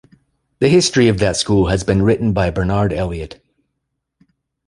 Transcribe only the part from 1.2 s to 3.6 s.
school has been written by Bernard Elliott.